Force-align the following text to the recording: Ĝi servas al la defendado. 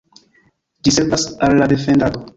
Ĝi 0.87 0.95
servas 0.97 1.27
al 1.49 1.57
la 1.63 1.71
defendado. 1.75 2.29